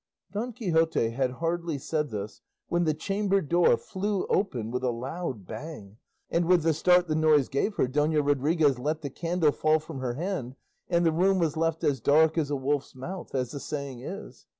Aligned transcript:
Don 0.31 0.51
Quixote 0.51 1.11
had 1.11 1.29
hardly 1.33 1.77
said 1.77 2.09
this, 2.09 2.41
when 2.69 2.85
the 2.85 2.93
chamber 2.95 3.39
door 3.39 3.77
flew 3.77 4.25
open 4.31 4.71
with 4.71 4.83
a 4.83 4.89
loud 4.89 5.45
bang, 5.45 5.97
and 6.31 6.45
with 6.45 6.63
the 6.63 6.73
start 6.73 7.07
the 7.07 7.13
noise 7.13 7.49
gave 7.49 7.75
her 7.75 7.87
Dona 7.87 8.23
Rodriguez 8.23 8.79
let 8.79 9.01
the 9.01 9.11
candle 9.11 9.51
fall 9.51 9.77
from 9.77 9.99
her 9.99 10.15
hand, 10.15 10.55
and 10.89 11.05
the 11.05 11.11
room 11.11 11.37
was 11.37 11.55
left 11.55 11.83
as 11.83 11.99
dark 12.01 12.35
as 12.35 12.49
a 12.49 12.55
wolf's 12.55 12.95
mouth, 12.95 13.35
as 13.35 13.51
the 13.51 13.59
saying 13.59 13.99
is. 14.01 14.47